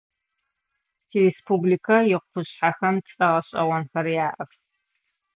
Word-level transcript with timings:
Тиреспубликэ 1.09 1.97
икъушъхьэхэм 2.15 2.95
цӏэ 3.09 3.27
гъэшӏэгъонхэр 3.33 4.07
яӏэх. 4.25 4.51